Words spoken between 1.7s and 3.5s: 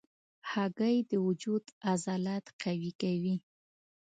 عضلات قوي کوي.